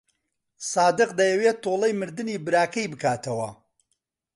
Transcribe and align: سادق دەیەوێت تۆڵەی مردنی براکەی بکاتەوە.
سادق 0.71 1.09
دەیەوێت 1.19 1.57
تۆڵەی 1.63 1.97
مردنی 1.99 2.41
براکەی 2.45 2.91
بکاتەوە. 2.93 3.49